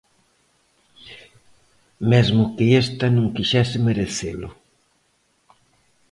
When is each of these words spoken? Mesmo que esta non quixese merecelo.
Mesmo 2.11 2.43
que 2.55 2.65
esta 2.83 3.05
non 3.15 3.27
quixese 3.35 3.77
merecelo. 3.87 4.49